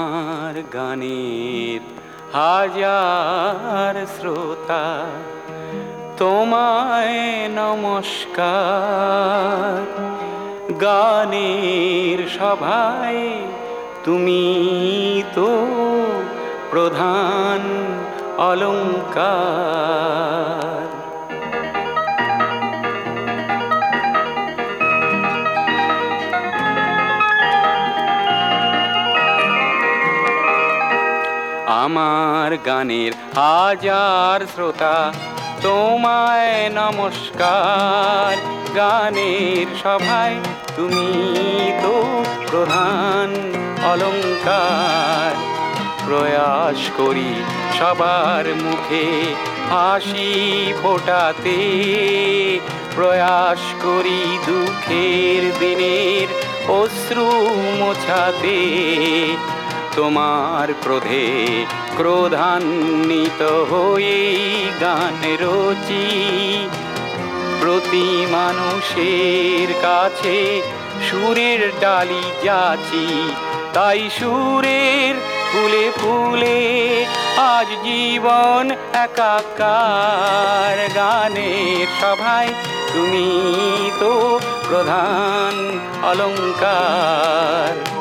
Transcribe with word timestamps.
আমার 0.00 0.54
গানের 0.76 1.82
হাজার 2.38 3.94
শ্রোতা 4.16 4.86
তোমায় 6.20 7.20
নমস্কার। 7.62 9.00
গানের 10.84 12.18
সভায় 12.38 13.24
তুমি 14.04 14.44
তো 15.34 15.50
প্রধান 16.70 17.60
অলঙ্কার 18.50 19.80
আমার 31.70 32.56
গানের 32.56 33.12
হাজার 33.34 34.46
শ্রোতা, 34.46 35.12
তোমায় 35.62 36.70
নমস্কার। 36.70 38.36
গানের 38.76 39.66
সভায় 39.82 40.36
তুমি 40.76 41.08
তো 41.82 42.24
প্রধান 42.50 43.28
অলঙ্কার। 43.90 45.32
প্রয়াস 46.06 46.90
করি 46.96 47.34
সবার 47.78 48.54
মুখে 48.54 49.34
হাসি 49.70 50.72
ফোটাতে। 50.82 51.58
প্রয়াস 52.94 53.82
করি 53.82 54.38
দুঃখের 54.46 55.58
দিনের 55.58 56.26
অশ্রু 56.70 57.30
মোছাতে। 57.78 58.58
তোমার 59.96 60.68
ক্রোধে 60.82 61.26
ক্রোধান্বিত 61.96 63.42
হয়ে 63.42 64.18
গান 64.80 65.20
রচি। 65.42 66.06
প্রতি 67.60 68.08
মানুষের 68.30 69.68
কাছে 69.82 70.38
সুরের 71.06 71.60
ডালি 71.80 72.24
যাচি, 72.44 73.08
তাই 73.72 74.00
সুরের 74.18 75.14
ফুলে 75.50 75.86
ফুলে 75.96 76.58
আজ 77.54 77.68
জীবন 77.84 78.64
একাকার। 79.04 80.76
গানের 80.94 81.86
সভায় 82.00 82.50
তুমি 82.92 83.28
তো 84.00 84.12
প্রধান 84.68 85.54
অলঙ্কার। 86.02 87.99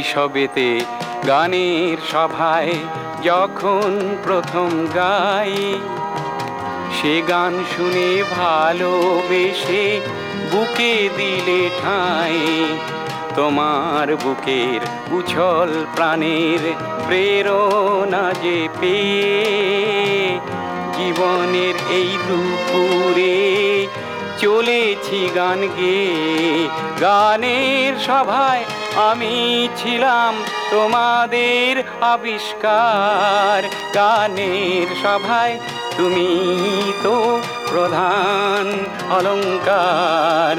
শৈশবেতে 0.00 0.70
গানের 1.28 1.98
সভায় 2.12 2.74
যখন 3.22 3.90
প্রথম 4.24 4.70
গাই, 4.96 5.54
সে 6.96 7.14
গান 7.30 7.52
শুনে 7.72 8.10
ভালোবেসে 8.36 9.84
বুকে 10.50 10.94
দিলে 11.16 11.60
ঠাঁই। 11.80 12.38
তোমার 13.34 14.06
বুকের 14.16 14.80
উছল 15.18 15.70
প্রাণের 15.94 16.62
প্রেরণা 17.06 18.24
যে 18.42 18.58
পেয়ে, 18.80 19.38
জীবনের 20.96 21.76
এই 21.98 22.10
দুপুরে 22.26 23.38
চলেছি 24.42 25.20
গান 25.36 25.60
গেয়ে। 25.76 26.14
গানের 27.00 27.92
সভায় 28.06 28.64
আমি 29.00 29.68
ছিলাম 29.76 30.34
তোমাদের 30.70 31.84
আবিষ্কার 32.00 33.68
গানের 33.94 34.86
সভায়। 35.02 35.58
তুমি 35.96 36.28
তো 37.02 37.40
প্রধান 37.68 38.86
অলঙ্কার। 39.10 40.56